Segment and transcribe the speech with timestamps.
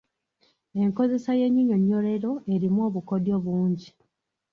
[0.81, 3.89] Enkozesa y’ennyinyonnyolero erimu obukodyo bungi.